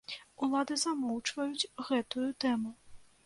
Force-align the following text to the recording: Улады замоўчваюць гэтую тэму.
Улады 0.45 0.77
замоўчваюць 0.83 1.69
гэтую 1.89 2.27
тэму. 2.47 2.75